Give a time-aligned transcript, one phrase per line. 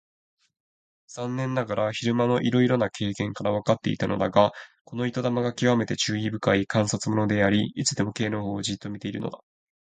[1.05, 4.51] 残念ながら昼間のいろいろな経験からわかっていたのだが、
[4.83, 9.37] この糸玉がきわめて注意深い観察者であり、いつでも Ｋ のほうをじっと見ているのだ。